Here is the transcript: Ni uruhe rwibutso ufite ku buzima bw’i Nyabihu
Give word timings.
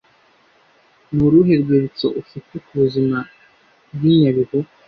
Ni 1.13 1.21
uruhe 1.27 1.53
rwibutso 1.61 2.07
ufite 2.21 2.53
ku 2.65 2.71
buzima 2.81 3.17
bw’i 3.93 4.13
Nyabihu 4.21 4.59